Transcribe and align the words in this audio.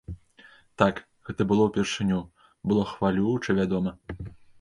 Так, 0.81 1.01
гэта 1.27 1.45
было 1.51 1.67
ўпершыню, 1.67 2.19
было 2.71 2.87
хвалююча, 2.93 3.57
вядома. 3.61 3.95